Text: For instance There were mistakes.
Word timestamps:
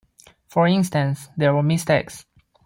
For 0.47 0.65
instance 0.67 1.29
There 1.37 1.53
were 1.53 1.61
mistakes. 1.61 2.25